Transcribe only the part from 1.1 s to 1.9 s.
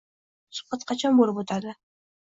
bo'lib o'tadi.